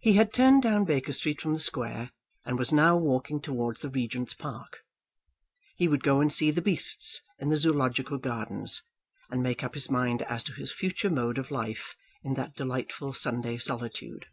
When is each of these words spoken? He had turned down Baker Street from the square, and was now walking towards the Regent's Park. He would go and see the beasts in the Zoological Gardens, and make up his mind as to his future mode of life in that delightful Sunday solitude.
He 0.00 0.14
had 0.14 0.32
turned 0.32 0.64
down 0.64 0.84
Baker 0.86 1.12
Street 1.12 1.40
from 1.40 1.52
the 1.52 1.60
square, 1.60 2.10
and 2.44 2.58
was 2.58 2.72
now 2.72 2.96
walking 2.96 3.40
towards 3.40 3.80
the 3.80 3.88
Regent's 3.88 4.34
Park. 4.34 4.80
He 5.76 5.86
would 5.86 6.02
go 6.02 6.20
and 6.20 6.32
see 6.32 6.50
the 6.50 6.60
beasts 6.60 7.20
in 7.38 7.50
the 7.50 7.56
Zoological 7.56 8.18
Gardens, 8.18 8.82
and 9.30 9.44
make 9.44 9.62
up 9.62 9.74
his 9.74 9.88
mind 9.88 10.22
as 10.22 10.42
to 10.42 10.52
his 10.52 10.72
future 10.72 11.10
mode 11.10 11.38
of 11.38 11.52
life 11.52 11.94
in 12.24 12.34
that 12.34 12.56
delightful 12.56 13.12
Sunday 13.12 13.56
solitude. 13.56 14.26